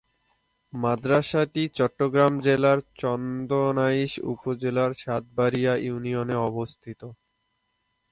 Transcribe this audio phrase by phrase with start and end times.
[0.73, 7.01] মাদ্রাসাটি চট্টগ্রাম জেলার চন্দনাইশ উপজেলার সাতবাড়িয়া ইউনিয়নে অবস্থিত।